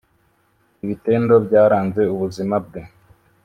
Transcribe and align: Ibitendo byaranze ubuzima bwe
Ibitendo 0.83 1.33
byaranze 1.45 2.01
ubuzima 2.13 2.55
bwe 2.65 2.81